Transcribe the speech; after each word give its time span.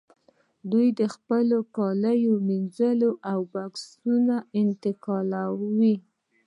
دوی 0.71 0.87
خپل 1.15 1.47
کالي 1.75 2.21
مینځي 2.47 2.93
او 3.31 3.39
بکسونه 3.53 4.35
انتقالوي 4.61 5.95